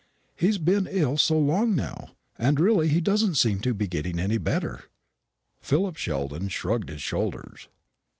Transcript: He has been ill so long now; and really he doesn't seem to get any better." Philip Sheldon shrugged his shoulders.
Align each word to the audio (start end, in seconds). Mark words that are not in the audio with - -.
He 0.35 0.47
has 0.47 0.57
been 0.57 0.87
ill 0.89 1.15
so 1.19 1.37
long 1.37 1.75
now; 1.75 2.15
and 2.35 2.59
really 2.59 2.87
he 2.87 2.99
doesn't 2.99 3.35
seem 3.35 3.59
to 3.59 3.71
get 3.75 4.07
any 4.07 4.39
better." 4.39 4.85
Philip 5.61 5.95
Sheldon 5.97 6.47
shrugged 6.47 6.89
his 6.89 7.03
shoulders. 7.03 7.67